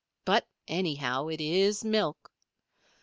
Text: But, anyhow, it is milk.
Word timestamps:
But, 0.25 0.47
anyhow, 0.67 1.27
it 1.27 1.39
is 1.39 1.85
milk. 1.85 2.31